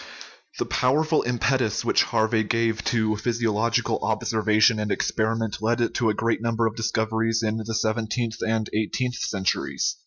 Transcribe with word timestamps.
The 0.57 0.65
powerful 0.65 1.21
impetus 1.27 1.85
which 1.85 2.01
Harvey 2.05 2.41
gave 2.43 2.83
to 2.85 3.17
physio 3.17 3.53
logical 3.53 3.99
observation 4.03 4.79
and 4.79 4.91
experiment 4.91 5.61
led 5.61 5.93
to 5.93 6.09
a 6.09 6.15
great 6.15 6.41
num 6.41 6.55
ber 6.55 6.65
of 6.65 6.75
discoveries 6.75 7.43
in 7.43 7.57
the 7.57 7.65
sixteenth 7.65 8.37
and 8.43 8.67
seventeenth 8.67 9.13
centuries. 9.17 9.97